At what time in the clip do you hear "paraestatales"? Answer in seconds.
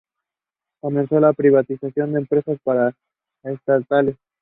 2.63-4.17